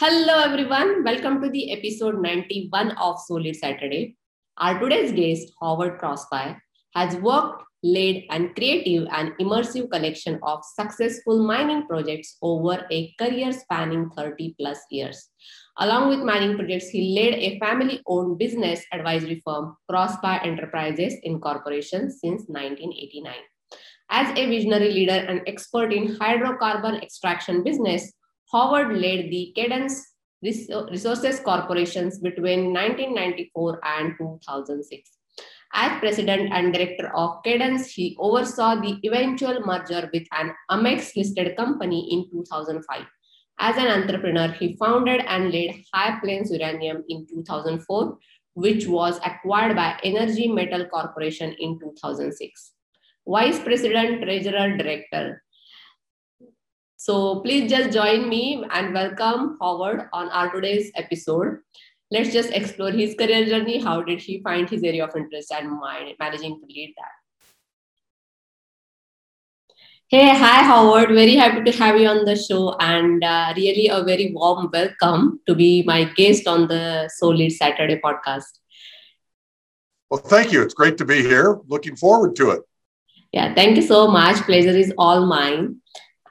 [0.00, 1.02] Hello, everyone.
[1.02, 4.14] Welcome to the episode 91 of Solid Saturday.
[4.56, 6.56] Our today's guest, Howard Crosby,
[6.94, 13.50] has worked, led, and creative and immersive collection of successful mining projects over a career
[13.50, 15.30] spanning 30 plus years.
[15.78, 22.08] Along with mining projects, he led a family owned business advisory firm, Crosby Enterprises Incorporation,
[22.08, 23.34] since 1989.
[24.10, 28.12] As a visionary leader and expert in hydrocarbon extraction business,
[28.52, 35.10] Howard led the Cadence Resources Corporations between 1994 and 2006.
[35.74, 41.56] As president and director of Cadence, he oversaw the eventual merger with an Amex listed
[41.58, 43.04] company in 2005.
[43.58, 48.16] As an entrepreneur, he founded and led High Plains Uranium in 2004,
[48.54, 52.72] which was acquired by Energy Metal Corporation in 2006.
[53.26, 55.42] Vice President, Treasurer, Director,
[57.00, 61.58] so please just join me and welcome Howard on our today's episode.
[62.10, 63.80] Let's just explore his career journey.
[63.80, 65.78] How did he find his area of interest and
[66.18, 67.12] managing to lead that?
[70.08, 71.10] Hey, hi, Howard.
[71.10, 75.38] Very happy to have you on the show and uh, really a very warm welcome
[75.46, 78.58] to be my guest on the Solid Saturday podcast.
[80.10, 80.62] Well, thank you.
[80.62, 81.60] It's great to be here.
[81.68, 82.62] Looking forward to it.
[83.30, 84.38] Yeah, thank you so much.
[84.46, 85.76] Pleasure is all mine.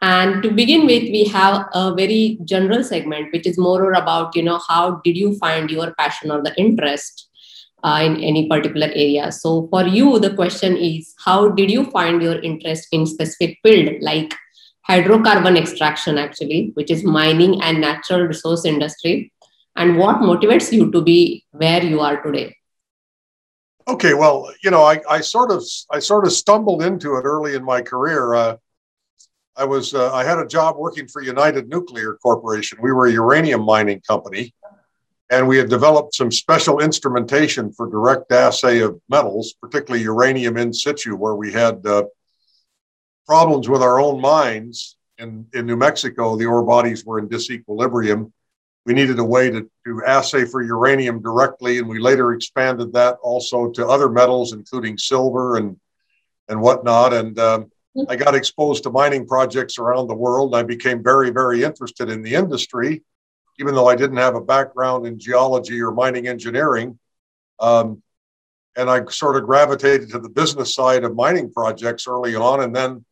[0.02, 4.44] And to begin with, we have a very general segment, which is more about, you
[4.44, 7.30] know, how did you find your passion or the interest
[7.84, 9.32] uh, in any particular area?
[9.32, 14.02] So for you, the question is, how did you find your interest in specific field
[14.02, 14.36] like
[14.88, 19.32] hydrocarbon extraction, actually, which is mining and natural resource industry?
[19.76, 22.56] And what motivates you to be where you are today?
[23.88, 27.56] Okay, well, you know, I, I sort of I sort of stumbled into it early
[27.56, 28.34] in my career.
[28.34, 28.58] Uh,
[29.58, 32.78] I was uh, I had a job working for United Nuclear Corporation.
[32.80, 34.54] We were a uranium mining company,
[35.32, 40.72] and we had developed some special instrumentation for direct assay of metals, particularly uranium in
[40.72, 42.04] situ, where we had uh,
[43.26, 44.96] problems with our own mines.
[45.18, 48.32] In, in New Mexico, the ore bodies were in disequilibrium.
[48.86, 53.18] We needed a way to, to assay for uranium directly, and we later expanded that
[53.24, 55.76] also to other metals, including silver and
[56.48, 57.14] and whatnot.
[57.14, 57.72] And um,
[58.10, 60.56] I got exposed to mining projects around the world.
[60.56, 63.04] I became very, very interested in the industry,
[63.60, 67.00] even though I didn't have a background in geology or mining engineering.
[67.60, 68.02] Um,
[68.76, 72.62] and I sort of gravitated to the business side of mining projects early on.
[72.62, 73.04] And then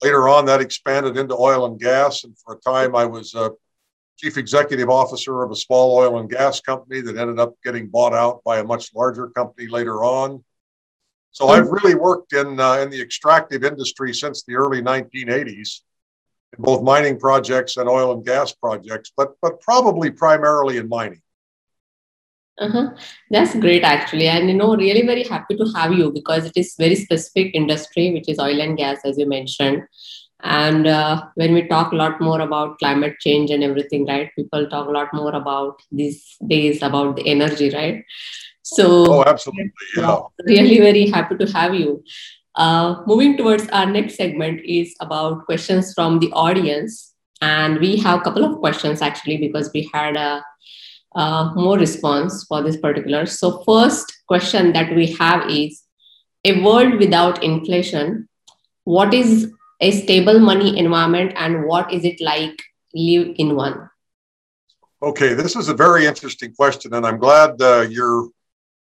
[0.00, 2.22] later on, that expanded into oil and gas.
[2.22, 3.50] And for a time, I was a
[4.16, 8.12] chief executive officer of a small oil and gas company that ended up getting bought
[8.12, 10.44] out by a much larger company later on.
[11.32, 15.82] So I've really worked in uh, in the extractive industry since the early 1980s,
[16.56, 21.22] in both mining projects and oil and gas projects, but but probably primarily in mining.
[22.58, 22.90] Uh-huh.
[23.30, 26.74] That's great, actually, and you know, really very happy to have you because it is
[26.78, 29.84] very specific industry, which is oil and gas, as you mentioned.
[30.42, 34.30] And uh, when we talk a lot more about climate change and everything, right?
[34.36, 38.04] People talk a lot more about these days about the energy, right?
[38.74, 39.72] So, oh, absolutely.
[39.96, 40.20] Yeah.
[40.46, 42.04] Really very happy to have you.
[42.54, 47.14] Uh, moving towards our next segment is about questions from the audience.
[47.42, 50.44] And we have a couple of questions actually because we had a,
[51.16, 53.26] a more response for this particular.
[53.26, 55.82] So, first question that we have is
[56.44, 58.28] a world without inflation,
[58.84, 62.62] what is a stable money environment and what is it like
[62.94, 63.90] live in one?
[65.02, 68.28] Okay, this is a very interesting question, and I'm glad uh, you're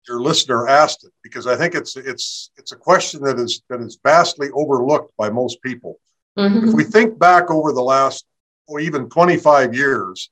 [0.09, 3.81] your listener asked it because I think it's it's it's a question that is that
[3.81, 5.99] is vastly overlooked by most people.
[6.39, 6.69] Mm-hmm.
[6.69, 8.27] If we think back over the last
[8.67, 10.31] or even 25 years,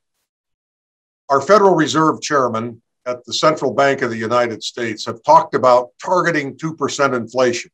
[1.28, 5.90] our Federal Reserve chairman at the Central Bank of the United States have talked about
[6.02, 7.70] targeting 2% inflation.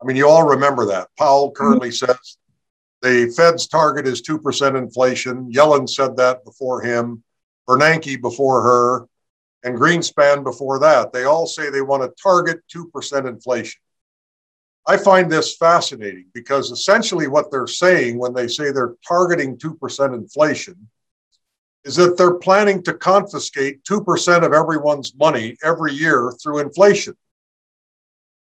[0.00, 1.08] I mean, you all remember that.
[1.18, 1.62] Powell mm-hmm.
[1.62, 2.06] currently mm-hmm.
[2.06, 2.36] says
[3.02, 5.52] the Fed's target is 2% inflation.
[5.52, 7.22] Yellen said that before him,
[7.68, 9.06] Bernanke before her
[9.62, 11.12] and Greenspan before that.
[11.12, 13.80] They all say they want to target 2% inflation.
[14.86, 20.14] I find this fascinating because essentially what they're saying when they say they're targeting 2%
[20.14, 20.88] inflation
[21.84, 27.14] is that they're planning to confiscate 2% of everyone's money every year through inflation.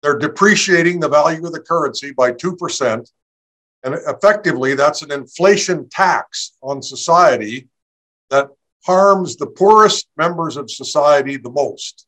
[0.02, 3.12] They're depreciating the value of the currency by 2%.
[3.84, 7.68] And effectively, that's an inflation tax on society
[8.30, 8.50] that
[8.86, 12.08] harms the poorest members of society the most.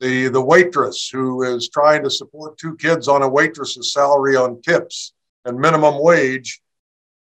[0.00, 4.62] The, the waitress who is trying to support two kids on a waitress's salary on
[4.62, 5.12] tips
[5.44, 6.60] and minimum wage,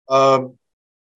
[0.08, 0.56] um,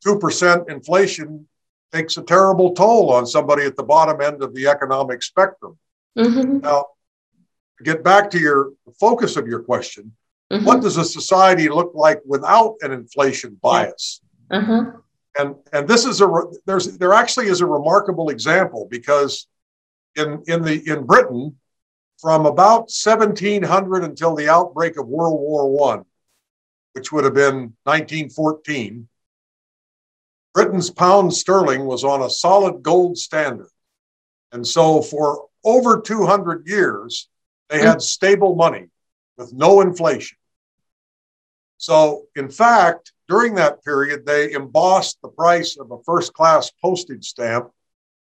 [0.04, 1.46] 2% inflation
[1.92, 5.78] takes a terrible toll on somebody at the bottom end of the economic spectrum.
[6.18, 6.58] Mm-hmm.
[6.58, 6.86] Now,
[7.78, 10.12] to get back to your focus of your question,
[10.50, 10.64] mm-hmm.
[10.64, 14.20] what does a society look like without an inflation bias?
[14.50, 14.98] Mm-hmm.
[15.38, 16.28] And and this is a
[16.66, 19.46] there's there actually is a remarkable example because
[20.14, 21.56] in in the in Britain
[22.20, 26.04] from about 1700 until the outbreak of World War One,
[26.92, 29.08] which would have been 1914,
[30.54, 33.70] Britain's pound sterling was on a solid gold standard.
[34.52, 37.28] And so for over 200 years,
[37.70, 38.88] they had stable money
[39.38, 40.36] with no inflation.
[41.78, 47.24] So, in fact, during that period, they embossed the price of a first class postage
[47.24, 47.70] stamp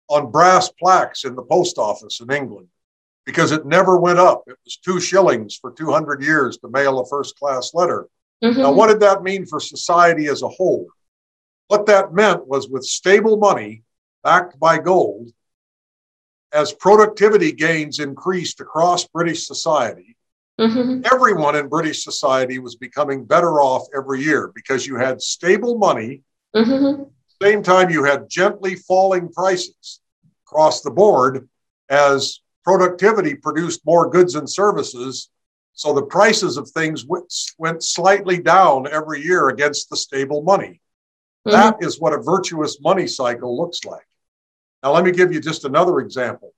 [0.09, 2.67] on brass plaques in the post office in England
[3.25, 4.43] because it never went up.
[4.49, 8.09] It was two shillings for 200 years to mail a first class letter.
[8.43, 8.61] Mm-hmm.
[8.61, 10.89] Now, what did that mean for society as a whole?
[11.69, 13.85] What that meant was with stable money
[14.25, 15.31] backed by gold,
[16.53, 20.16] as productivity gains increased across British society,
[20.59, 21.03] mm-hmm.
[21.13, 26.23] everyone in British society was becoming better off every year because you had stable money.
[26.55, 27.05] Mm-hmm.
[27.43, 30.01] Same time, you had gently falling prices
[30.47, 31.49] across the board
[31.91, 35.29] as productivity produced more goods and services.
[35.75, 40.81] So the prices of things went, went slightly down every year against the stable money.
[41.47, 41.51] Mm-hmm.
[41.51, 44.07] That is what a virtuous money cycle looks like.
[44.83, 46.53] Now, let me give you just another example.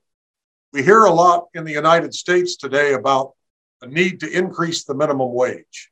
[0.72, 3.32] We hear a lot in the United States today about
[3.86, 5.90] need to increase the minimum wage.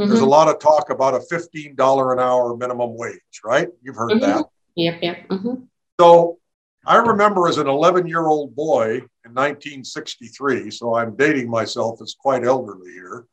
[0.00, 0.10] Mm-hmm.
[0.10, 3.68] There's a lot of talk about a $15 an hour minimum wage, right?
[3.82, 4.20] You've heard mm-hmm.
[4.20, 4.46] that.
[4.76, 5.28] Yep, yep.
[5.28, 5.54] Mm-hmm.
[6.00, 6.38] So
[6.86, 12.14] I remember as an 11 year old boy in 1963, so I'm dating myself as
[12.18, 13.26] quite elderly here,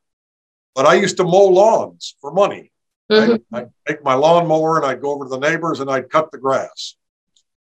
[0.75, 2.71] but I used to mow lawns for money.
[3.11, 3.55] Mm-hmm.
[3.55, 6.31] I'd, I'd take my lawnmower and I'd go over to the neighbors and I'd cut
[6.31, 6.95] the grass.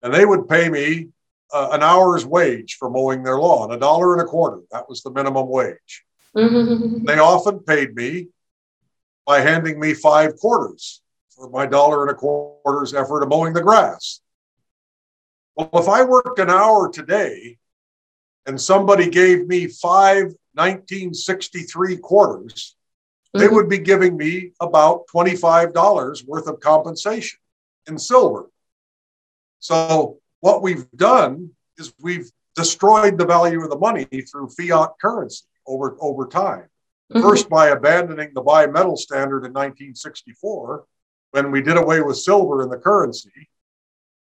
[0.03, 1.09] And they would pay me
[1.53, 4.61] uh, an hour's wage for mowing their lawn, a dollar and a quarter.
[4.71, 6.03] That was the minimum wage.
[6.35, 7.05] Mm-hmm.
[7.05, 8.27] They often paid me
[9.25, 13.61] by handing me five quarters for my dollar and a quarter's effort of mowing the
[13.61, 14.21] grass.
[15.55, 17.57] Well, if I worked an hour today
[18.45, 22.75] and somebody gave me five 1963 quarters,
[23.33, 23.55] they mm-hmm.
[23.55, 27.39] would be giving me about $25 worth of compensation
[27.87, 28.49] in silver.
[29.59, 35.45] So, what we've done is we've destroyed the value of the money through fiat currency
[35.67, 36.67] over, over time.
[37.11, 37.21] Mm-hmm.
[37.21, 40.85] First, by abandoning the bimetal standard in 1964,
[41.31, 43.49] when we did away with silver in the currency.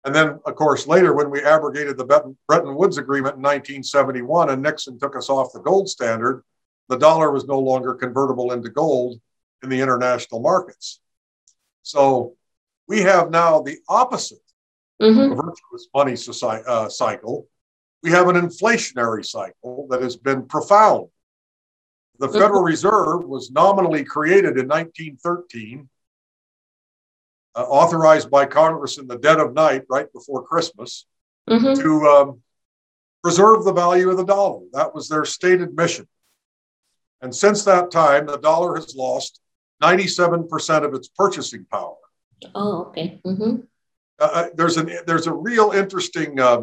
[0.03, 4.61] And then, of course, later when we abrogated the Bretton Woods Agreement in 1971 and
[4.61, 6.43] Nixon took us off the gold standard,
[6.89, 9.19] the dollar was no longer convertible into gold
[9.63, 10.99] in the international markets.
[11.83, 12.35] So
[12.87, 14.39] we have now the opposite
[15.01, 15.35] mm-hmm.
[15.35, 17.47] virtuous money society, uh, cycle.
[18.03, 21.09] We have an inflationary cycle that has been profound.
[22.21, 22.29] The.
[22.29, 25.89] Federal Reserve was nominally created in 1913,
[27.55, 31.07] uh, authorized by Congress in the dead of night, right before Christmas,
[31.49, 31.81] mm-hmm.
[31.81, 32.41] to um,
[33.23, 34.61] preserve the value of the dollar.
[34.73, 36.07] That was their stated mission.
[37.23, 39.41] And since that time, the dollar has lost
[39.81, 41.95] 97% of its purchasing power.
[42.53, 43.19] Oh, okay.
[43.25, 43.61] Mm-hmm.
[44.19, 46.61] Uh, uh there's, an, there's a real interesting uh,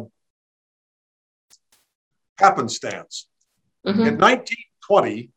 [2.37, 3.27] happenstance.
[3.85, 3.99] Mm-hmm.
[3.99, 5.31] In 1920,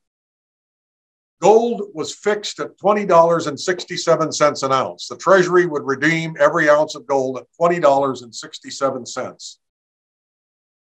[1.43, 5.09] gold was fixed at $20.67 an ounce.
[5.09, 9.57] The Treasury would redeem every ounce of gold at $20.67.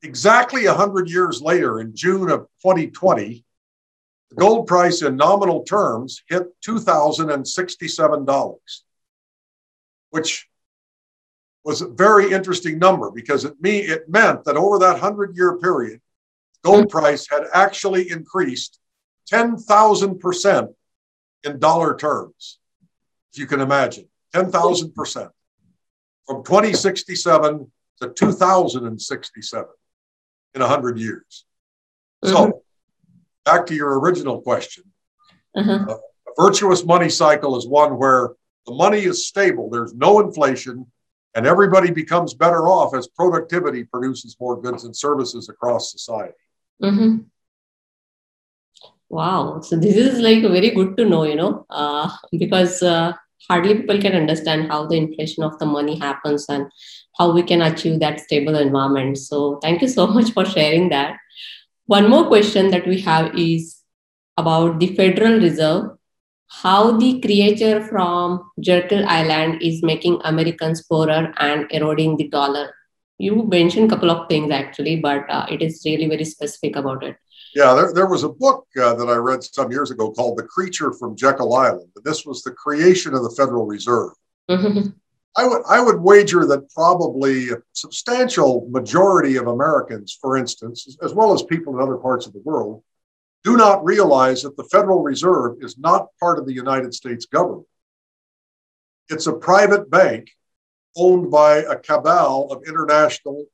[0.03, 3.43] Exactly 100 years later, in June of 2020,
[4.29, 8.59] the gold price in nominal terms hit $2,067,
[10.11, 10.49] which
[11.65, 15.57] was a very interesting number because it, me, it meant that over that 100 year
[15.57, 16.03] period,
[16.63, 18.81] gold price had actually increased
[19.33, 20.75] 10,000%
[21.45, 22.59] in dollar terms,
[23.33, 24.09] if you can imagine.
[24.35, 25.31] 10,000%
[26.27, 29.69] from 2067 to 2067
[30.55, 31.45] in 100 years.
[32.25, 32.35] Mm-hmm.
[32.35, 32.63] So
[33.45, 34.85] back to your original question.
[35.57, 35.91] Mm-hmm.
[35.91, 35.99] a
[36.39, 38.31] virtuous money cycle is one where
[38.65, 40.87] the money is stable, there's no inflation,
[41.35, 46.33] and everybody becomes better off as productivity produces more goods and services across society.
[46.83, 47.19] Mm-hmm.
[49.13, 49.61] Wow.
[49.61, 53.13] So this is like very good to know, you know, uh, because uh,
[53.49, 56.67] hardly people can understand how the inflation of the money happens and
[57.19, 59.19] how we can achieve that stable environment.
[59.19, 61.17] So thank you so much for sharing that.
[61.87, 63.83] One more question that we have is
[64.39, 65.85] about the Federal Reserve.
[66.63, 68.35] how the creature from
[68.69, 72.65] Jekyll Island is making Americans poorer and eroding the dollar.
[73.29, 77.05] You mentioned a couple of things actually, but uh, it is really very specific about
[77.11, 77.17] it.
[77.55, 80.45] Yeah, there, there was a book uh, that I read some years ago called The
[80.45, 81.91] Creature from Jekyll Island.
[81.95, 84.13] And This was the creation of the Federal Reserve.
[84.49, 84.89] Mm-hmm.
[85.35, 91.15] I would I would wager that probably a substantial majority of Americans, for instance, as
[91.15, 92.83] well as people in other parts of the world,
[93.43, 97.67] do not realize that the Federal Reserve is not part of the United States government.
[99.09, 100.31] It's a private bank
[100.97, 103.47] owned by a cabal of international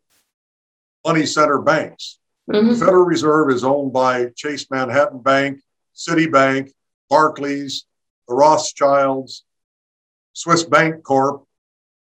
[1.06, 2.18] money center banks.
[2.48, 2.70] Mm-hmm.
[2.70, 5.60] The Federal Reserve is owned by Chase Manhattan Bank,
[5.94, 6.70] Citibank,
[7.10, 7.84] Barclays,
[8.26, 9.44] the Rothschilds,
[10.32, 11.44] Swiss Bank Corp.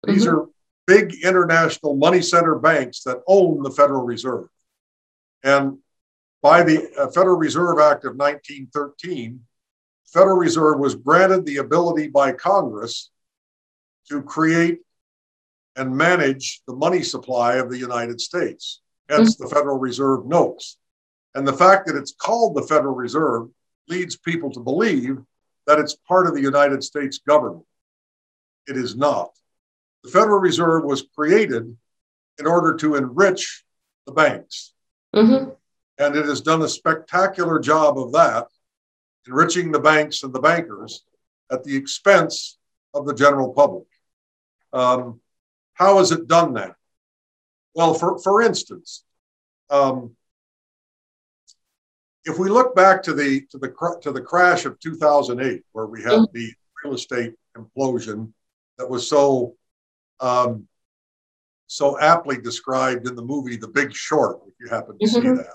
[0.03, 0.35] These mm-hmm.
[0.35, 0.49] are
[0.87, 4.47] big international money center banks that own the Federal Reserve.
[5.43, 5.79] And
[6.41, 9.41] by the uh, Federal Reserve Act of 1913,
[10.05, 13.11] Federal Reserve was granted the ability by Congress
[14.09, 14.79] to create
[15.75, 19.43] and manage the money supply of the United States, hence mm-hmm.
[19.43, 20.77] the Federal Reserve notes.
[21.35, 23.49] And the fact that it's called the Federal Reserve
[23.87, 25.17] leads people to believe
[25.67, 27.65] that it's part of the United States government.
[28.67, 29.31] It is not.
[30.03, 31.75] The Federal Reserve was created
[32.39, 33.63] in order to enrich
[34.05, 34.73] the banks.
[35.15, 35.51] Mm-hmm.
[35.97, 38.47] And it has done a spectacular job of that,
[39.27, 41.03] enriching the banks and the bankers
[41.51, 42.57] at the expense
[42.93, 43.87] of the general public.
[44.71, 45.19] Um,
[45.73, 46.75] how has it done that?
[47.79, 49.05] Well, for, for instance,
[49.69, 50.13] um,
[52.25, 56.01] if we look back to the to the to the crash of 2008, where we
[56.01, 56.37] had mm-hmm.
[56.37, 56.51] the
[56.83, 58.33] real estate implosion
[58.77, 59.55] that was so
[60.19, 60.67] um,
[61.67, 65.37] so aptly described in the movie The Big Short, if you happen to mm-hmm.
[65.37, 65.53] see that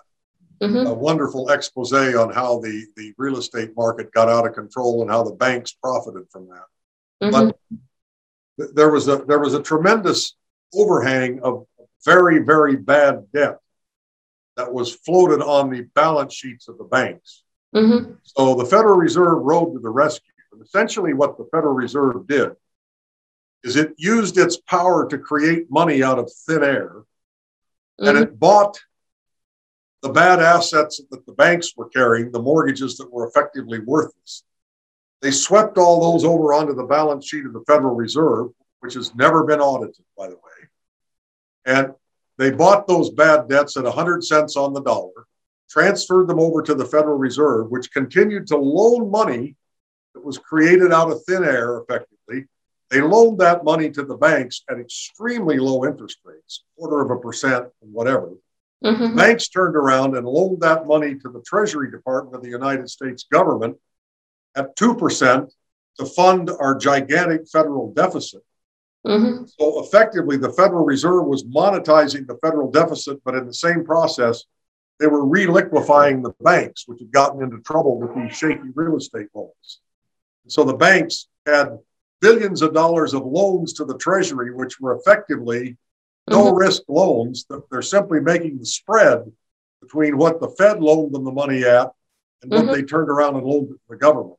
[0.62, 0.86] mm-hmm.
[0.86, 5.10] a wonderful expose on how the, the real estate market got out of control and
[5.10, 6.64] how the banks profited from that.
[7.22, 7.30] Mm-hmm.
[7.30, 7.58] But
[8.58, 10.36] th- there was a there was a tremendous
[10.74, 11.66] overhang of
[12.04, 13.58] very very bad debt
[14.56, 17.42] that was floated on the balance sheets of the banks.
[17.74, 18.12] Mm-hmm.
[18.22, 20.32] So the Federal Reserve rode to the rescue.
[20.52, 22.52] And essentially, what the Federal Reserve did
[23.64, 27.02] is it used its power to create money out of thin air,
[27.98, 28.22] and mm-hmm.
[28.22, 28.78] it bought
[30.02, 34.44] the bad assets that the banks were carrying, the mortgages that were effectively worthless.
[35.22, 38.48] They swept all those over onto the balance sheet of the Federal Reserve,
[38.80, 40.43] which has never been audited, by the way.
[41.66, 41.92] And
[42.38, 45.26] they bought those bad debts at 100 cents on the dollar,
[45.68, 49.56] transferred them over to the Federal Reserve, which continued to loan money
[50.14, 52.46] that was created out of thin air effectively.
[52.90, 57.20] They loaned that money to the banks at extremely low interest rates, quarter of a
[57.20, 58.32] percent and whatever.
[58.84, 59.16] Mm-hmm.
[59.16, 63.26] Banks turned around and loaned that money to the Treasury Department of the United States
[63.32, 63.76] government
[64.54, 65.50] at 2%
[65.98, 68.42] to fund our gigantic federal deficit.
[69.06, 69.44] Mm-hmm.
[69.58, 74.44] So effectively, the Federal Reserve was monetizing the federal deficit, but in the same process,
[74.98, 79.26] they were reliquefying the banks, which had gotten into trouble with these shaky real estate
[79.34, 79.80] loans.
[80.48, 81.78] So the banks had
[82.20, 85.76] billions of dollars of loans to the Treasury, which were effectively
[86.30, 86.56] no mm-hmm.
[86.56, 87.46] risk loans.
[87.70, 89.30] They're simply making the spread
[89.82, 91.90] between what the Fed loaned them the money at
[92.42, 92.72] and what mm-hmm.
[92.72, 94.38] they turned around and loaned the government.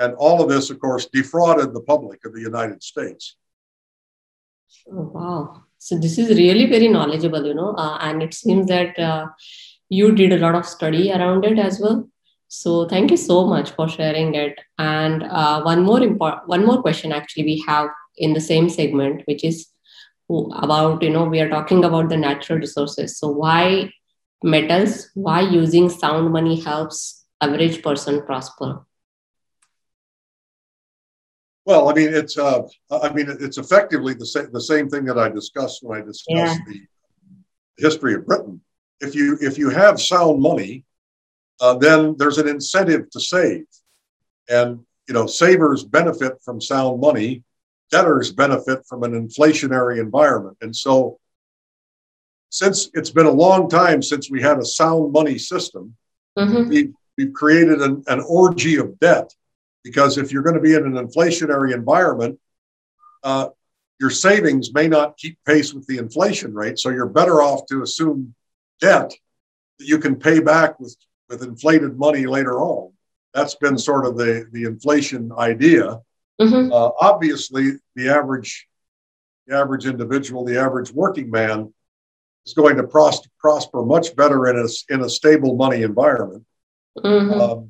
[0.00, 3.36] And all of this, of course, defrauded the public of the United States.
[4.90, 5.62] Oh, wow.
[5.78, 9.26] So this is really very knowledgeable, you know, uh, and it seems that uh,
[9.88, 12.08] you did a lot of study around it as well.
[12.48, 14.58] So thank you so much for sharing it.
[14.78, 19.22] And uh, one more important, one more question actually we have in the same segment,
[19.26, 19.70] which is
[20.52, 23.90] about you know we are talking about the natural resources so why
[24.42, 28.84] metals why using sound money helps average person prosper
[31.70, 32.62] well i mean it's uh
[33.02, 36.28] i mean it's effectively the same the same thing that i discussed when i discussed
[36.28, 36.56] yeah.
[36.68, 36.80] the
[37.78, 38.60] history of britain
[39.00, 40.84] if you if you have sound money
[41.60, 43.64] uh, then there's an incentive to save
[44.48, 47.42] and you know savers benefit from sound money
[47.90, 50.56] debtors benefit from an inflationary environment.
[50.60, 51.18] And so,
[52.50, 55.94] since it's been a long time since we had a sound money system,
[56.38, 56.68] mm-hmm.
[56.68, 59.32] we've, we've created an, an orgy of debt.
[59.82, 62.38] Because if you're going to be in an inflationary environment,
[63.22, 63.48] uh,
[63.98, 66.78] your savings may not keep pace with the inflation rate.
[66.78, 68.34] So you're better off to assume
[68.80, 69.12] debt
[69.78, 70.96] that you can pay back with,
[71.28, 72.92] with inflated money later on.
[73.34, 76.00] That's been sort of the, the inflation idea.
[76.40, 76.72] Mm-hmm.
[76.72, 78.66] Uh, obviously, the average,
[79.46, 81.72] the average individual, the average working man,
[82.46, 86.44] is going to pros- prosper much better in a in a stable money environment.
[86.96, 87.40] Mm-hmm.
[87.40, 87.69] Um,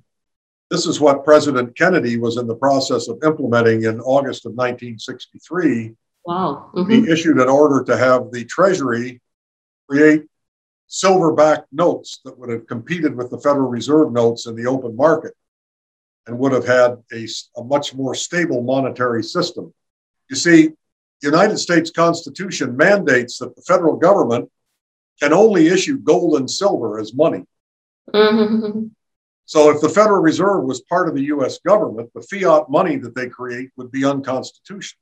[0.71, 5.95] this is what President Kennedy was in the process of implementing in August of 1963.
[6.25, 6.71] Wow.
[6.75, 6.91] Mm-hmm.
[6.91, 9.21] He issued an order to have the Treasury
[9.89, 10.27] create
[10.87, 15.35] silver-backed notes that would have competed with the Federal Reserve notes in the open market
[16.27, 19.73] and would have had a, a much more stable monetary system.
[20.29, 24.49] You see, the United States Constitution mandates that the federal government
[25.21, 27.45] can only issue gold and silver as money.
[28.15, 28.87] Mm-hmm.
[29.51, 33.17] So if the Federal Reserve was part of the US government, the fiat money that
[33.17, 35.01] they create would be unconstitutional.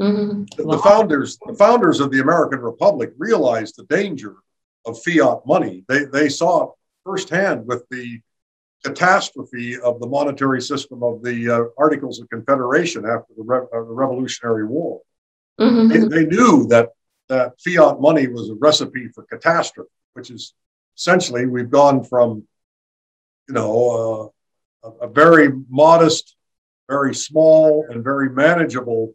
[0.00, 0.62] Mm-hmm.
[0.62, 0.76] Wow.
[0.76, 4.36] The founders, the founders of the American Republic realized the danger
[4.84, 5.84] of fiat money.
[5.88, 6.70] They, they saw it
[7.04, 8.20] firsthand with the
[8.84, 13.78] catastrophe of the monetary system of the uh, Articles of Confederation after the, Re- uh,
[13.78, 15.00] the Revolutionary War.
[15.58, 15.88] Mm-hmm.
[15.88, 16.90] They, they, knew that,
[17.28, 20.54] that fiat money was a recipe for catastrophe, which is
[20.96, 22.46] essentially we've gone from
[23.48, 24.32] you know,
[24.82, 26.36] uh, a, a, very modest,
[26.88, 29.14] very small, and very manageable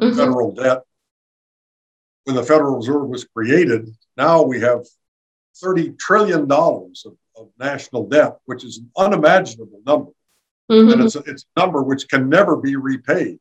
[0.00, 0.16] mm-hmm.
[0.16, 0.82] federal debt.
[2.24, 4.84] When the Federal Reserve was created, now we have
[5.62, 10.12] $30 trillion of, of national debt, which is an unimaginable number.
[10.70, 10.92] Mm-hmm.
[10.92, 13.38] And it's a, it's a number which can never be repaid.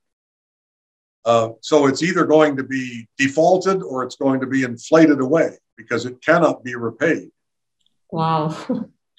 [1.25, 5.57] Uh, so it's either going to be defaulted or it's going to be inflated away
[5.75, 7.29] because it cannot be repaid.
[8.09, 8.55] Wow.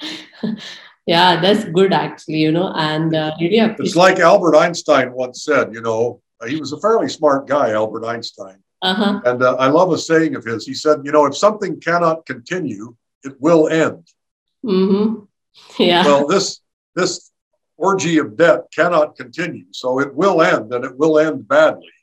[1.11, 5.75] yeah that's good actually you know and uh, really it's like albert einstein once said
[5.75, 9.21] you know he was a fairly smart guy albert einstein uh-huh.
[9.25, 12.25] and uh, i love a saying of his he said you know if something cannot
[12.26, 14.02] continue it will end
[14.64, 15.25] mm-hmm.
[15.83, 16.61] yeah well this
[16.95, 17.33] this
[17.76, 21.97] orgy of debt cannot continue so it will end and it will end badly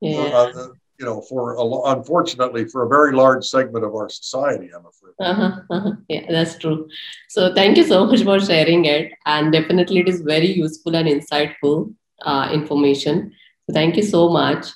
[0.00, 0.20] yeah.
[0.20, 0.68] Uh,
[1.06, 5.14] you know, for a, unfortunately for a very large segment of our society, I'm afraid.
[5.20, 5.92] Uh-huh, uh-huh.
[6.08, 6.88] Yeah, that's true.
[7.28, 11.08] So thank you so much for sharing it, and definitely it is very useful and
[11.08, 13.32] insightful uh, information.
[13.66, 14.66] So thank you so much.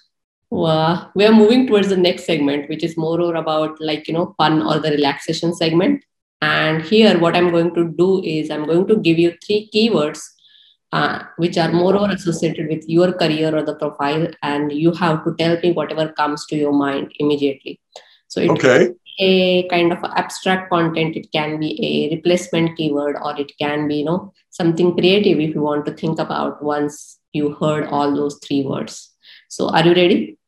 [0.52, 4.14] Uh, we are moving towards the next segment, which is more or about like you
[4.14, 6.04] know fun or the relaxation segment.
[6.42, 10.20] And here, what I'm going to do is I'm going to give you three keywords
[10.92, 15.24] uh, which are more or associated with your career or the profile and you have
[15.24, 17.80] to tell me whatever comes to your mind immediately.
[18.28, 18.90] So it okay.
[19.18, 21.16] a kind of abstract content.
[21.16, 25.54] It can be a replacement keyword or it can be you know something creative if
[25.54, 29.10] you want to think about once you heard all those three words.
[29.48, 30.38] So are you ready?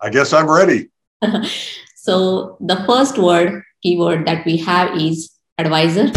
[0.00, 0.90] I guess i'm ready.
[2.08, 6.10] So the first word keyword that we have is advisor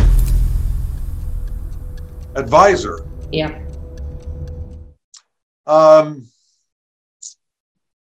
[2.35, 3.07] advisor.
[3.31, 3.61] Yeah.
[5.65, 6.27] Um,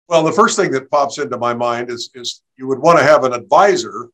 [0.08, 3.04] well, the first thing that pops into my mind is, is you would want to
[3.04, 4.10] have an advisor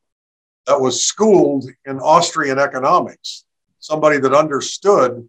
[0.68, 3.46] that was schooled in Austrian economics,
[3.80, 5.28] somebody that understood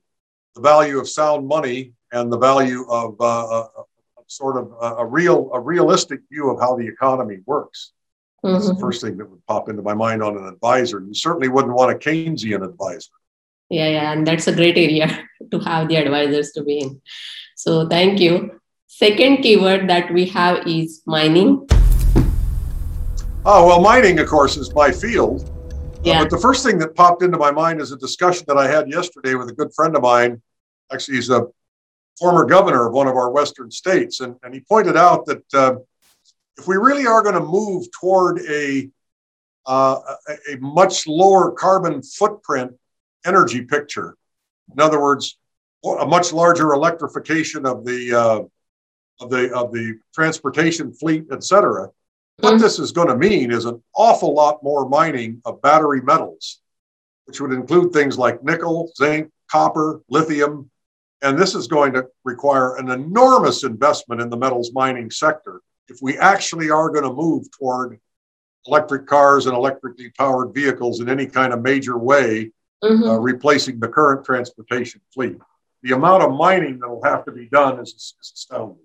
[0.55, 3.85] the value of sound money and the value of uh, a, a,
[4.27, 7.93] sort of a, a, real, a realistic view of how the economy works.
[8.45, 8.55] Mm-hmm.
[8.55, 8.81] That's the mm-hmm.
[8.81, 11.01] first thing that would pop into my mind on an advisor.
[11.01, 13.13] You certainly wouldn't want a Keynesian advisor
[13.69, 15.07] yeah yeah and that's a great area
[15.51, 17.01] to have the advisors to be in.
[17.57, 18.61] So thank you.
[18.87, 21.67] Second keyword that we have is mining.
[23.45, 25.51] Oh well mining of course is my field.
[26.03, 26.21] Yeah.
[26.21, 28.69] Uh, but the first thing that popped into my mind is a discussion that i
[28.69, 30.41] had yesterday with a good friend of mine.
[30.93, 31.47] Actually he's a
[32.19, 35.75] former governor of one of our western states and, and he pointed out that uh,
[36.59, 38.89] if we really are going to move toward a
[39.67, 39.99] uh,
[40.29, 42.73] a, a much lower carbon footprint
[43.27, 44.17] energy picture.
[44.73, 45.39] In other words,
[45.85, 48.43] a much larger electrification of the uh,
[49.21, 51.91] of the of the transportation fleet, et cetera.
[52.39, 52.63] What mm-hmm.
[52.63, 56.61] this is going to mean is an awful lot more mining of battery metals,
[57.25, 60.71] which would include things like nickel, zinc, copper, lithium,
[61.23, 65.99] and this is going to require an enormous investment in the metals mining sector if
[66.03, 67.99] we actually are going to move toward
[68.67, 72.51] electric cars and electrically powered vehicles in any kind of major way
[72.83, 73.05] mm-hmm.
[73.05, 75.37] uh, replacing the current transportation fleet.
[75.83, 78.79] The amount of mining that will have to be done is, is astounding.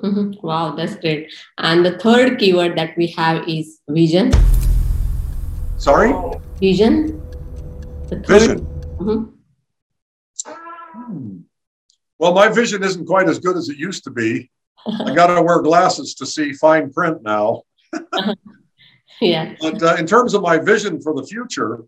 [0.00, 0.46] Mm-hmm.
[0.46, 1.32] Wow, that's great.
[1.58, 4.32] And the third keyword that we have is vision.
[5.78, 6.12] Sorry?
[6.60, 7.20] Vision.
[8.26, 8.66] Vision.
[8.98, 9.30] Mm-hmm.
[10.94, 11.38] Hmm.
[12.18, 14.50] Well, my vision isn't quite as good as it used to be.
[14.86, 17.62] I got to wear glasses to see fine print now.
[19.20, 19.54] yeah.
[19.60, 21.84] But uh, in terms of my vision for the future,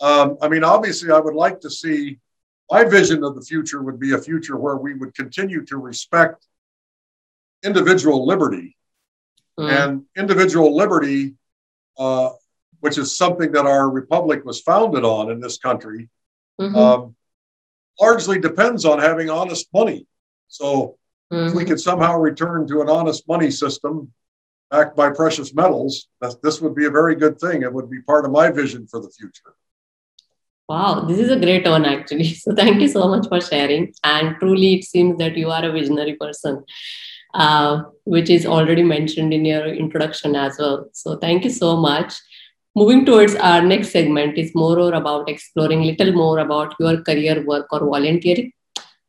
[0.00, 2.18] um, I mean, obviously, I would like to see
[2.70, 6.46] my vision of the future would be a future where we would continue to respect
[7.62, 8.76] individual liberty
[9.58, 9.68] mm.
[9.68, 11.34] and individual liberty,
[11.98, 12.30] uh,
[12.80, 16.08] which is something that our republic was founded on in this country,
[16.60, 16.76] mm-hmm.
[16.76, 17.14] um,
[18.00, 20.06] largely depends on having honest money.
[20.48, 20.96] So
[21.32, 21.48] mm-hmm.
[21.48, 21.70] if we mm-hmm.
[21.70, 24.12] could somehow return to an honest money system
[24.70, 26.08] backed by precious metals,
[26.42, 27.62] this would be a very good thing.
[27.62, 29.54] It would be part of my vision for the future.
[30.70, 32.28] Wow, this is a great one actually.
[32.42, 33.92] So thank you so much for sharing.
[34.04, 36.64] And truly, it seems that you are a visionary person,
[37.34, 40.88] uh, which is already mentioned in your introduction as well.
[40.92, 42.14] So thank you so much.
[42.76, 47.44] Moving towards our next segment is more or about exploring little more about your career
[47.44, 48.52] work or volunteering.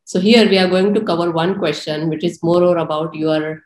[0.04, 3.62] So here we are going to cover one question, which is more or about your.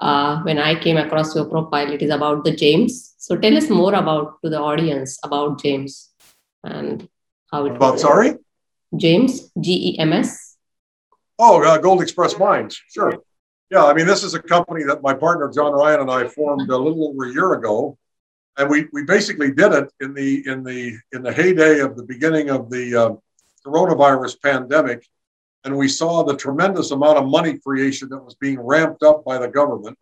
[0.00, 3.14] Uh, when I came across your profile, it is about the James.
[3.18, 6.07] So tell us more about to the audience about James
[6.64, 7.08] and
[7.50, 7.76] how it.
[7.76, 8.34] About sorry.
[8.96, 10.56] James G E M S.
[11.38, 12.80] Oh, uh, Gold Express Mines.
[12.92, 13.14] Sure.
[13.70, 16.70] Yeah, I mean, this is a company that my partner John Ryan and I formed
[16.70, 17.98] a little over a year ago
[18.58, 22.02] and we, we basically did it in the in the in the heyday of the
[22.02, 23.14] beginning of the uh,
[23.64, 25.06] coronavirus pandemic
[25.64, 29.38] and we saw the tremendous amount of money creation that was being ramped up by
[29.38, 29.96] the government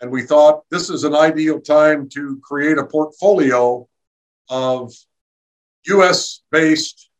[0.00, 3.86] and we thought this is an ideal time to create a portfolio
[4.48, 4.92] of
[5.86, 7.10] us based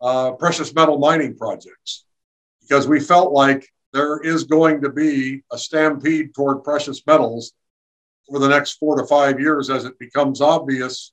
[0.00, 2.04] uh, precious metal mining projects.
[2.60, 7.52] Because we felt like there is going to be a stampede toward precious metals
[8.28, 11.12] over the next four to five years as it becomes obvious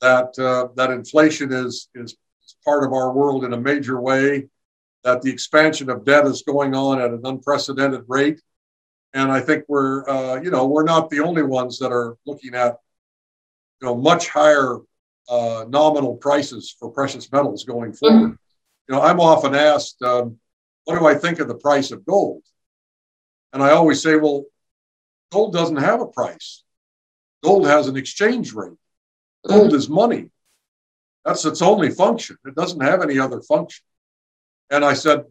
[0.00, 2.16] that uh, that inflation is is
[2.64, 4.48] part of our world in a major way,
[5.04, 8.40] that the expansion of debt is going on at an unprecedented rate,
[9.14, 12.54] and I think we're uh, you know we're not the only ones that are looking
[12.54, 12.76] at
[13.80, 14.78] you know much higher
[15.28, 18.38] uh, nominal prices for precious metals going forward.
[18.88, 20.38] You know, I'm often asked, um,
[20.84, 22.42] what do I think of the price of gold?
[23.52, 24.44] And I always say, well,
[25.30, 26.62] Gold doesn't have a price.
[27.44, 28.78] Gold has an exchange rate.
[29.46, 30.30] Gold is money.
[31.24, 32.36] That's its only function.
[32.46, 33.84] It doesn't have any other function.
[34.70, 35.24] And I said,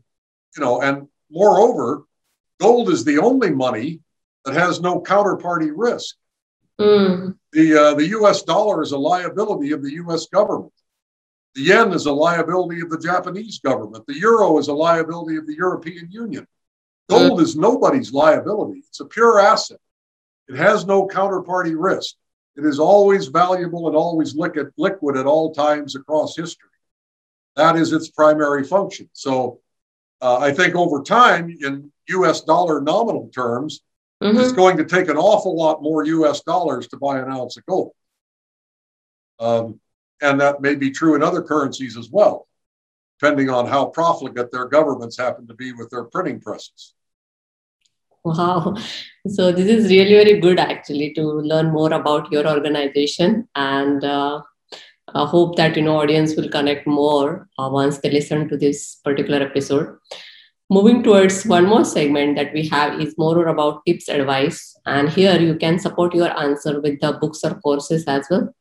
[0.56, 2.04] you know, and moreover,
[2.60, 4.00] gold is the only money
[4.46, 6.16] that has no counterparty risk.
[6.80, 7.36] Mm.
[7.54, 10.74] The, uh, the US dollar is a liability of the US government.
[11.56, 14.06] The yen is a liability of the Japanese government.
[14.06, 16.46] The euro is a liability of the European Union.
[17.10, 17.42] Gold mm.
[17.42, 19.80] is nobody's liability, it's a pure asset.
[20.48, 22.16] It has no counterparty risk.
[22.56, 26.70] It is always valuable and always liquid, liquid at all times across history.
[27.56, 29.10] That is its primary function.
[29.14, 29.60] So
[30.22, 33.82] uh, I think over time, in US dollar nominal terms,
[34.24, 34.40] mm-hmm.
[34.40, 37.66] it's going to take an awful lot more US dollars to buy an ounce of
[37.66, 37.92] gold.
[39.40, 39.80] Um,
[40.22, 42.48] and that may be true in other currencies as well,
[43.20, 46.94] depending on how profligate their governments happen to be with their printing presses.
[48.26, 48.76] Wow.
[49.28, 54.42] So this is really very good actually to learn more about your organization and uh,
[55.14, 58.98] I hope that you know audience will connect more uh, once they listen to this
[59.04, 59.98] particular episode.
[60.70, 65.40] Moving towards one more segment that we have is more about tips advice and here
[65.40, 68.54] you can support your answer with the books or courses as well.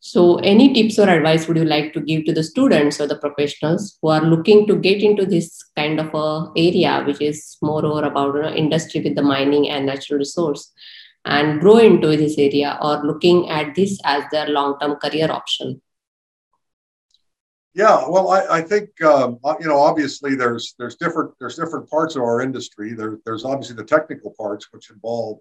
[0.00, 3.16] So, any tips or advice would you like to give to the students or the
[3.16, 7.84] professionals who are looking to get into this kind of a area, which is more
[7.84, 10.72] or about you know, industry with the mining and natural resource,
[11.24, 15.80] and grow into this area, or looking at this as their long-term career option?
[17.74, 22.14] Yeah, well, I, I think um, you know obviously there's there's different there's different parts
[22.14, 22.94] of our industry.
[22.94, 25.38] There, there's obviously the technical parts which involve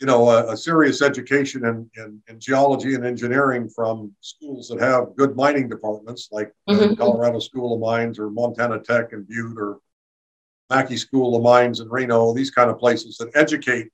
[0.00, 4.80] you know, a, a serious education in, in, in, geology and engineering from schools that
[4.80, 6.94] have good mining departments, like mm-hmm.
[6.94, 9.78] Colorado School of Mines or Montana Tech in Butte or
[10.70, 13.88] Mackay School of Mines in Reno, these kind of places that educate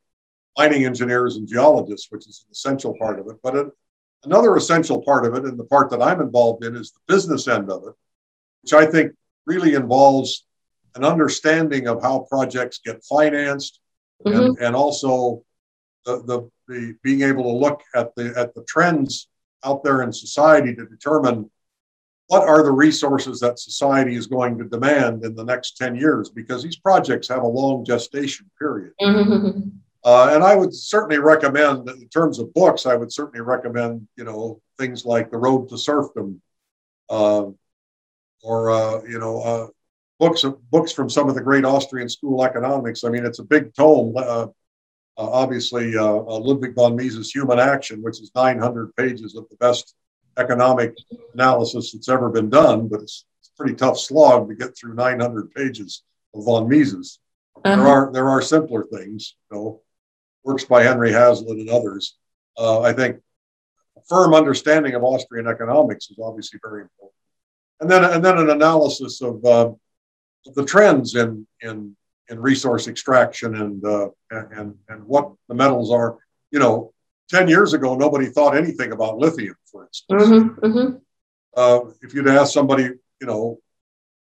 [0.56, 3.36] mining engineers and geologists, which is an essential part of it.
[3.42, 3.66] But it,
[4.24, 7.48] another essential part of it, and the part that I'm involved in, is the business
[7.48, 7.94] end of it,
[8.62, 9.12] which I think
[9.46, 10.44] really involves
[10.96, 13.80] an understanding of how projects get financed
[14.24, 14.38] mm-hmm.
[14.38, 15.42] and, and also
[16.04, 19.28] the, the, the being able to look at the at the trends
[19.64, 21.50] out there in society to determine
[22.28, 26.28] what are the resources that society is going to demand in the next 10 years
[26.28, 29.60] because these projects have a long gestation period mm-hmm.
[30.06, 34.24] uh, and i would certainly recommend in terms of books i would certainly recommend you
[34.24, 36.40] know things like the road to serfdom
[37.10, 37.44] uh,
[38.42, 39.66] or uh, you know uh,
[40.18, 43.74] books books from some of the great austrian school economics i mean it's a big
[43.74, 44.46] tome uh,
[45.18, 49.94] uh, obviously, Ludwig von Mises' Human Action, which is 900 pages of the best
[50.36, 50.94] economic
[51.34, 54.94] analysis that's ever been done, but it's, it's a pretty tough slog to get through
[54.94, 56.02] 900 pages
[56.34, 57.18] of von Mises.
[57.56, 57.76] Uh-huh.
[57.76, 59.80] There are there are simpler things, you know,
[60.46, 62.16] works by Henry Hazlitt and others.
[62.56, 63.18] Uh, I think
[63.96, 67.12] a firm understanding of Austrian economics is obviously very important.
[67.80, 69.72] and then and then an analysis of, uh,
[70.54, 71.96] the trends in in
[72.28, 76.18] in resource extraction and uh, and and what the metals are.
[76.52, 76.92] You know,
[77.28, 80.22] ten years ago, nobody thought anything about lithium, for instance.
[80.22, 80.96] Mm-hmm, mm-hmm.
[81.56, 82.84] Uh, if you'd asked somebody,
[83.20, 83.58] you know,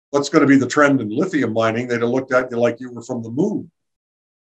[0.10, 2.80] what's going to be the trend in lithium mining, they'd have looked at you like
[2.80, 3.70] you were from the moon.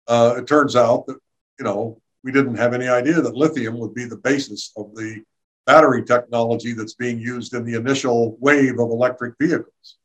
[0.07, 1.17] Uh, it turns out that
[1.59, 5.23] you know we didn't have any idea that lithium would be the basis of the
[5.65, 9.97] battery technology that's being used in the initial wave of electric vehicles,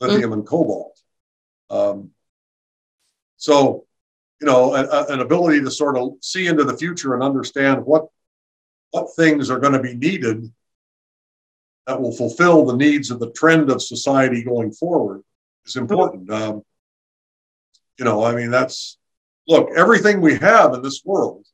[0.00, 0.34] lithium mm.
[0.34, 0.98] and cobalt.
[1.70, 2.10] Um,
[3.36, 3.86] so,
[4.40, 8.06] you know, a, an ability to sort of see into the future and understand what
[8.90, 10.50] what things are going to be needed
[11.86, 15.22] that will fulfill the needs of the trend of society going forward
[15.66, 16.30] is important.
[16.30, 16.62] Um,
[17.98, 18.97] you know, I mean, that's
[19.48, 21.44] look, everything we have in this world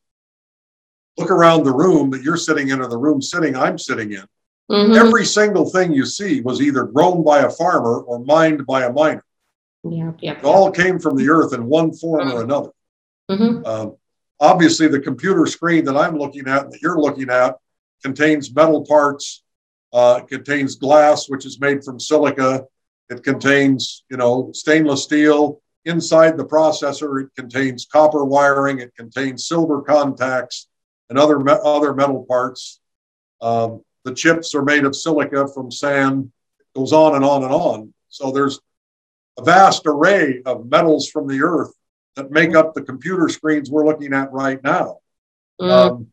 [1.17, 4.27] look around the room that you're sitting in or the room sitting I'm sitting in.
[4.71, 4.95] Mm-hmm.
[4.95, 8.93] Every single thing you see was either grown by a farmer or mined by a
[8.93, 9.25] miner.
[9.85, 10.39] Yeah, yeah.
[10.39, 12.37] It all came from the earth in one form mm-hmm.
[12.37, 12.71] or another.
[13.31, 13.65] Mm-hmm.
[13.67, 13.97] Um,
[14.41, 17.57] obviously, the computer screen that I'm looking at, and that you're looking at,
[18.03, 19.43] contains metal parts.
[19.93, 22.65] Uh, it contains glass, which is made from silica.
[23.11, 25.61] It contains, you know, stainless steel.
[25.85, 28.79] Inside the processor, it contains copper wiring.
[28.79, 30.69] It contains silver contacts
[31.11, 32.81] and other me- other metal parts.
[33.41, 36.31] Um, the chips are made of silica from sand.
[36.59, 37.95] It goes on and on and on.
[38.09, 38.61] So there's
[39.39, 41.73] a vast array of metals from the earth
[42.17, 44.99] that make up the computer screens we're looking at right now.
[45.61, 45.71] Mm.
[45.71, 46.07] Um,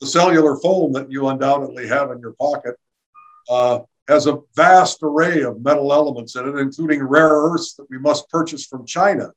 [0.00, 2.74] the cellular phone that you undoubtedly have in your pocket
[3.48, 7.98] uh, has a vast array of metal elements in it, including rare earths that we
[7.98, 9.32] must purchase from China.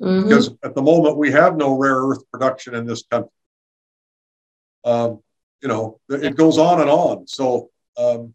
[0.00, 0.28] Mm-hmm.
[0.28, 3.30] Because at the moment, we have no rare earth production in this country.
[4.84, 5.22] Um,
[5.62, 7.26] you know, it goes on and on.
[7.26, 8.34] So, um,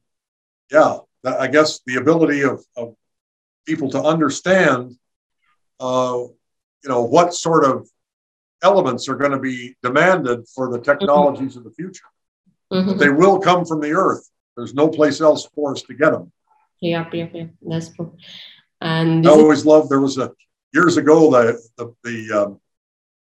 [0.72, 2.96] yeah, I guess the ability of, of
[3.66, 4.96] people to understand,
[5.80, 6.20] uh,
[6.84, 7.88] you know, what sort of
[8.64, 11.60] elements are going to be demanded for the technologies mm-hmm.
[11.60, 12.06] of the future.
[12.72, 12.98] Mm-hmm.
[12.98, 14.28] They will come from the earth.
[14.58, 16.32] There's no place else for us to get them.
[16.82, 17.46] Yeah, yeah, yeah.
[17.62, 18.18] That's true.
[18.82, 19.90] And I always loved.
[19.90, 20.32] There was a
[20.74, 22.60] years ago the the, the um,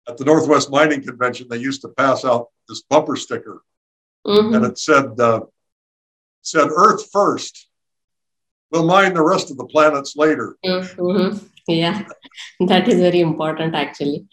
[0.08, 3.62] at the Northwest Mining Convention, they used to pass out this bumper sticker,
[4.26, 4.54] mm-hmm.
[4.54, 5.40] and it said uh,
[6.42, 7.66] said Earth first.
[8.70, 10.56] We'll mine the rest of the planets later.
[10.64, 11.38] Mm-hmm.
[11.70, 12.08] Yeah,
[12.60, 14.26] that is very important actually.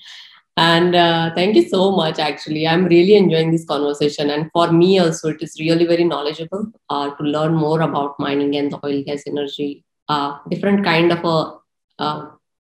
[0.57, 2.17] And uh, thank you so much.
[2.17, 6.71] Actually, I'm really enjoying this conversation, and for me also, it is really very knowledgeable
[6.89, 11.25] uh, to learn more about mining and the oil gas energy, uh, different kind of
[11.25, 11.57] a
[12.01, 12.25] uh,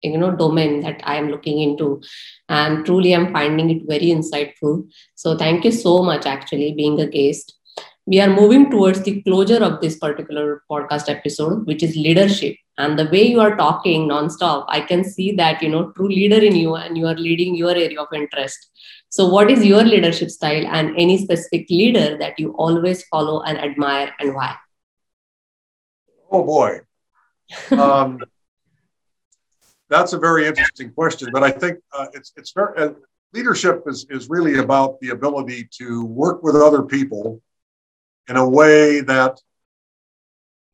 [0.02, 2.00] you know domain that i am looking into.
[2.48, 4.88] And truly i'm finding it very insightful.
[5.16, 7.54] So thank you so much actually being a guest
[8.06, 12.56] we are moving towards the closure of this particular podcast episode which is leadership.
[12.78, 16.42] And the way you are talking nonstop i can see that you know true leader
[16.42, 18.70] in you and you are leading your area of interest.
[19.08, 23.58] So what is your leadership style and any specific leader that you always follow and
[23.58, 24.56] admire and why?
[26.30, 26.80] Oh boy.
[27.70, 28.20] Um,
[29.90, 31.28] that's a very interesting question.
[31.30, 32.92] But I think uh, it's it's very uh,
[33.34, 37.42] leadership is is really about the ability to work with other people
[38.28, 39.40] in a way that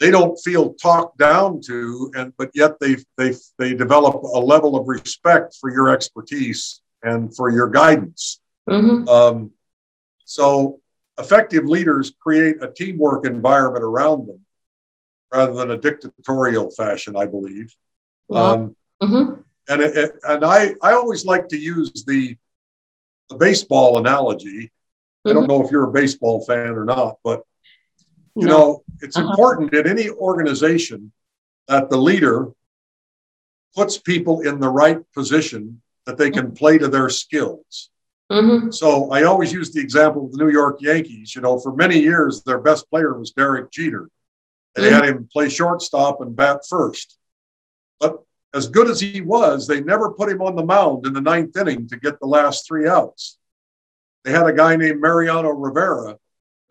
[0.01, 4.77] they don't feel talked down to, and but yet they they they develop a level
[4.77, 8.41] of respect for your expertise and for your guidance.
[8.69, 9.09] Mm-hmm.
[9.09, 9.51] Um,
[10.25, 10.81] so
[11.19, 14.41] effective leaders create a teamwork environment around them
[15.33, 17.75] rather than a dictatorial fashion, I believe.
[18.31, 19.41] Um, Mm-hmm.
[19.69, 22.37] And it, it, and I I always like to use the
[23.29, 24.73] the baseball analogy.
[25.27, 25.51] I don't mm-hmm.
[25.51, 27.43] know if you're a baseball fan or not, but
[28.35, 28.57] you no.
[28.57, 29.29] know it's uh-huh.
[29.31, 31.13] important in any organization
[31.67, 32.49] that the leader
[33.75, 37.91] puts people in the right position that they can play to their skills.
[38.31, 38.71] Mm-hmm.
[38.71, 41.35] So I always use the example of the New York Yankees.
[41.35, 44.09] You know, for many years, their best player was Derek Jeter.
[44.75, 44.95] They mm-hmm.
[44.95, 47.19] had him play shortstop and bat first.
[48.01, 48.19] But
[48.55, 51.57] as good as he was, they never put him on the mound in the ninth
[51.57, 53.38] inning to get the last three outs.
[54.25, 56.19] They had a guy named Mariano Rivera.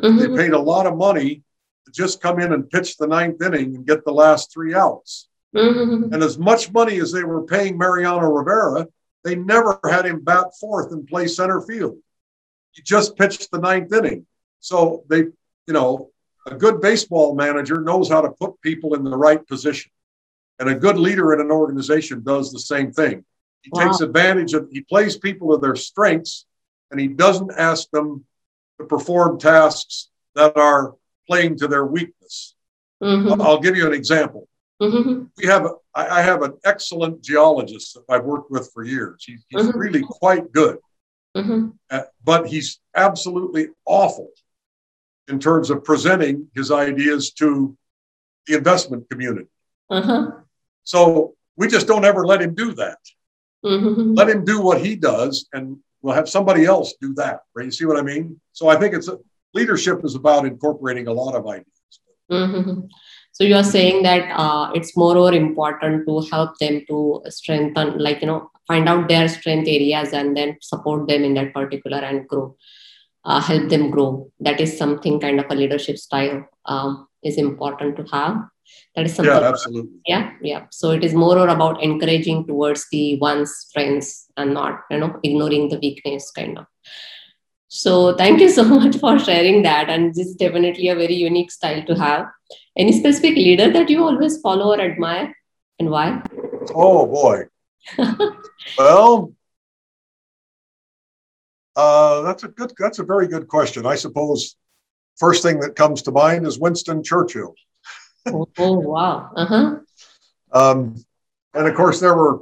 [0.02, 0.18] Mm-hmm.
[0.18, 1.44] They paid a lot of money
[1.86, 5.30] to just come in and pitch the ninth inning and get the last three outs.
[5.56, 6.14] Mm-hmm.
[6.14, 8.88] And as much money as they were paying Mariano Rivera,
[9.24, 11.98] they never had him bat fourth and play center field.
[12.72, 14.26] He just pitched the ninth inning.
[14.60, 16.12] So they, you know,
[16.46, 19.92] a good baseball manager knows how to put people in the right position.
[20.60, 23.26] And a good leader in an organization does the same thing.
[23.62, 23.86] He wow.
[23.86, 26.46] takes advantage of, he plays people to their strengths,
[26.92, 28.26] and he doesn't ask them
[28.80, 30.96] to perform tasks that are
[31.28, 32.56] playing to their weakness.
[33.04, 33.42] Mm-hmm.
[33.42, 34.48] I'll give you an example.
[34.82, 35.24] Mm-hmm.
[35.38, 39.24] We have, I have an excellent geologist that I've worked with for years.
[39.26, 39.78] He, he's mm-hmm.
[39.78, 40.78] really quite good,
[41.36, 41.70] mm-hmm.
[41.90, 44.30] uh, but he's absolutely awful
[45.28, 47.76] in terms of presenting his ideas to
[48.46, 49.48] the investment community.
[49.90, 50.32] Uh-huh.
[50.84, 53.00] So we just don't ever let him do that.
[53.66, 54.14] Mm-hmm.
[54.14, 57.42] Let him do what he does, and we'll have somebody else do that.
[57.54, 57.66] Right?
[57.66, 58.40] You see what I mean?
[58.54, 59.10] So I think it's
[59.54, 61.94] leadership is about incorporating a lot of ideas.
[62.32, 62.86] Mm-hmm.
[63.34, 68.00] So you are saying that uh, it's more or important to help them to strengthen,
[68.00, 71.98] like you know, find out their strength areas and then support them in that particular
[71.98, 72.56] and grow,
[73.26, 74.32] uh, help them grow.
[74.40, 78.38] That is something kind of a leadership style um, is important to have.
[78.96, 79.34] That is something.
[79.34, 80.00] Yeah, absolutely.
[80.06, 80.66] Yeah, yeah.
[80.72, 85.20] So it is more or about encouraging towards the one's strengths and not you know
[85.24, 86.66] ignoring the weakness kind of.
[87.68, 89.90] So thank you so much for sharing that.
[89.90, 92.28] And this is definitely a very unique style to have.
[92.78, 95.36] Any specific leader that you always follow or admire
[95.80, 96.22] and why?
[96.74, 97.44] Oh boy.
[98.78, 99.34] well,
[101.76, 102.74] uh, that's a good.
[102.78, 103.86] That's a very good question.
[103.86, 104.56] I suppose
[105.18, 107.56] first thing that comes to mind is Winston Churchill.
[108.34, 109.32] Oh, wow.
[109.36, 109.78] Uh-huh.
[110.52, 111.04] Um,
[111.54, 112.42] and of course, there were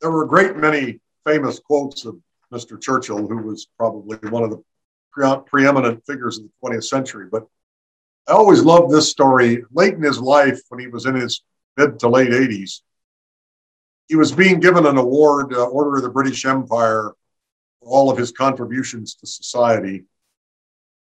[0.00, 2.16] there were a great many famous quotes of
[2.52, 2.80] Mr.
[2.80, 4.62] Churchill, who was probably one of the
[5.12, 7.28] pre- preeminent figures of the 20th century.
[7.30, 7.46] But
[8.28, 9.64] I always loved this story.
[9.72, 11.42] Late in his life, when he was in his
[11.76, 12.80] mid to late 80s,
[14.08, 17.12] he was being given an award, uh, Order of the British Empire,
[17.80, 20.04] for all of his contributions to society.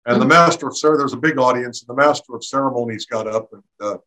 [0.07, 3.27] And the master of ceremonies, there's a big audience, and the master of ceremonies got
[3.27, 3.97] up and uh,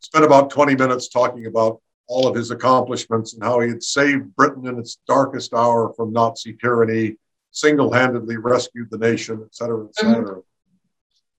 [0.00, 4.34] spent about 20 minutes talking about all of his accomplishments and how he had saved
[4.34, 7.16] Britain in its darkest hour from Nazi tyranny,
[7.52, 10.24] single handedly rescued the nation, et cetera, et cetera.
[10.24, 10.40] Mm-hmm.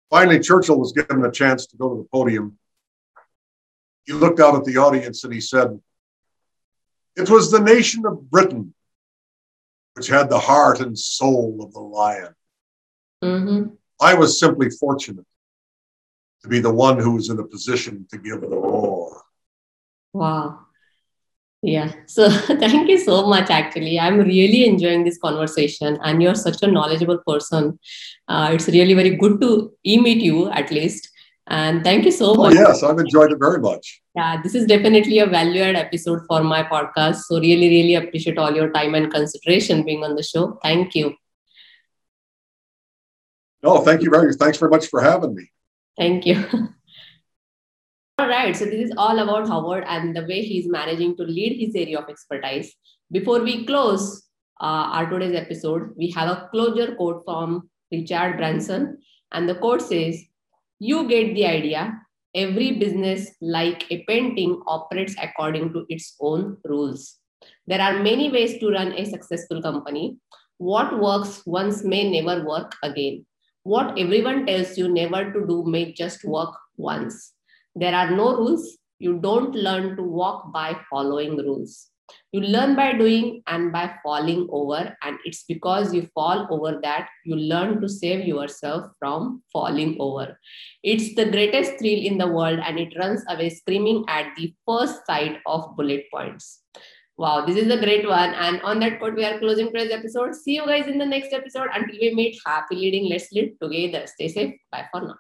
[0.09, 2.57] Finally, Churchill was given a chance to go to the podium.
[4.05, 5.77] He looked out at the audience and he said,
[7.17, 8.73] It was the nation of Britain
[9.95, 12.33] which had the heart and soul of the lion.
[13.23, 13.73] Mm-hmm.
[14.01, 15.25] I was simply fortunate
[16.43, 19.23] to be the one who was in a position to give the roar.
[20.13, 20.59] Wow.
[21.61, 21.91] Yeah.
[22.05, 22.29] So
[22.63, 23.49] thank you so much.
[23.49, 27.79] Actually, I'm really enjoying this conversation, and you're such a knowledgeable person.
[28.27, 31.09] Uh, it's really very good to e-meet you at least.
[31.47, 32.53] And thank you so oh, much.
[32.55, 34.01] Yes, I've enjoyed it very much.
[34.15, 37.17] Yeah, this is definitely a value-add episode for my podcast.
[37.27, 40.59] So really, really appreciate all your time and consideration being on the show.
[40.63, 41.15] Thank you.
[43.65, 44.27] No, thank you very.
[44.27, 44.35] Much.
[44.35, 45.49] Thanks very much for having me.
[45.97, 46.37] Thank you.
[48.19, 51.59] All right, so this is all about Howard and the way he's managing to lead
[51.59, 52.73] his area of expertise.
[53.11, 54.23] Before we close
[54.61, 58.99] uh, our today's episode, we have a closure quote from Richard Branson,
[59.33, 60.23] and the quote says,
[60.79, 61.99] "You get the idea.
[62.33, 67.17] Every business, like a painting, operates according to its own rules.
[67.67, 70.17] There are many ways to run a successful company.
[70.57, 73.25] What works once may never work again.
[73.65, 77.33] What everyone tells you never to do may just work once.
[77.73, 78.77] There are no rules.
[78.99, 81.89] You don't learn to walk by following rules.
[82.31, 84.95] You learn by doing and by falling over.
[85.01, 90.37] And it's because you fall over that you learn to save yourself from falling over.
[90.83, 95.07] It's the greatest thrill in the world and it runs away screaming at the first
[95.07, 96.61] sight of bullet points.
[97.17, 98.33] Wow, this is a great one.
[98.33, 100.35] And on that quote, we are closing today's episode.
[100.35, 101.67] See you guys in the next episode.
[101.73, 103.09] Until we meet, happy leading.
[103.09, 104.05] Let's lead together.
[104.07, 104.55] Stay safe.
[104.71, 105.15] Bye for now.